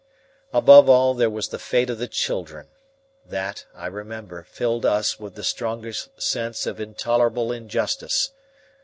Above 0.51 0.89
all, 0.89 1.13
there 1.13 1.29
was 1.29 1.49
the 1.49 1.59
fate 1.59 1.87
of 1.87 1.99
the 1.99 2.07
children. 2.07 2.69
That, 3.23 3.67
I 3.75 3.85
remember, 3.85 4.41
filled 4.41 4.83
us 4.83 5.19
with 5.19 5.35
the 5.35 5.43
strongest 5.43 6.19
sense 6.19 6.65
of 6.65 6.79
intolerable 6.79 7.51
injustice. 7.51 8.31